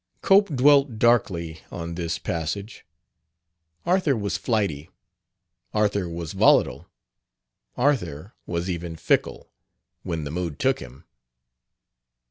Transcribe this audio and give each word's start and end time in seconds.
Cope 0.23 0.47
dwelt 0.55 0.97
darkly 0.97 1.61
on 1.71 1.93
this 1.93 2.17
passage. 2.17 2.87
Arthur 3.85 4.17
was 4.17 4.35
flighty; 4.35 4.89
Arthur 5.75 6.09
was 6.09 6.33
volatile; 6.33 6.89
Arthur 7.77 8.33
was 8.47 8.67
even 8.67 8.95
fickle, 8.95 9.51
when 10.01 10.23
the 10.23 10.31
mood 10.31 10.57
took 10.57 10.79
him. 10.79 11.05